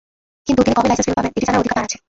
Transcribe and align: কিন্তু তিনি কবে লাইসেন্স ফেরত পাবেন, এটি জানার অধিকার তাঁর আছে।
কিন্তু 0.47 0.61
তিনি 0.63 0.75
কবে 0.77 0.89
লাইসেন্স 0.89 1.05
ফেরত 1.07 1.15
পাবেন, 1.17 1.31
এটি 1.37 1.47
জানার 1.47 1.61
অধিকার 1.61 1.75
তাঁর 1.77 1.85
আছে। 1.87 1.97